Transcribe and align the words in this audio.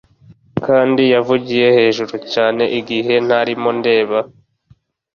Kandi 0.65 1.03
yavugiye 1.13 1.67
hejuru 1.77 2.15
cyane 2.33 2.63
igihe 2.79 3.13
ntarimo 3.27 3.69
ndeba 3.79 4.19